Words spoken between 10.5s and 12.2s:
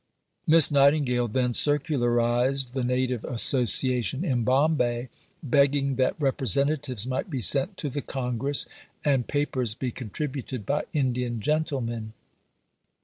by Indian gentlemen.